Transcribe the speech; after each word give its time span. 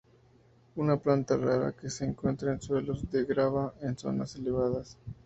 Una 0.77 0.97
planta 0.97 1.37
rara, 1.37 1.73
que 1.73 1.87
se 1.91 2.05
encuentra 2.05 2.51
en 2.51 2.59
suelos 2.59 3.07
de 3.11 3.23
grava 3.23 3.75
en 3.83 3.95
zonas 3.95 4.35
elevadas. 4.35 4.97